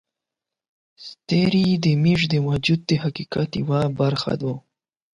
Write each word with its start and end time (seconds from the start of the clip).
ستوري 1.05 1.65
زموږ 1.83 2.19
د 2.33 2.33
وجود 2.47 2.79
د 2.89 2.91
حقیقت 3.03 3.49
یوه 3.61 3.81
برخه 3.99 4.33
دي. 4.41 4.53